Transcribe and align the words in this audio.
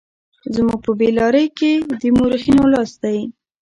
زموږ 0.55 0.79
په 0.85 0.91
بې 0.99 1.09
لارۍ 1.17 1.47
کې 1.57 1.71
د 2.01 2.03
مورخينو 2.17 2.63
لاس 2.73 2.91
دی. 3.03 3.19